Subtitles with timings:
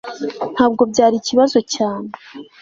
[0.53, 2.09] ntabwo byari ikibazo cyane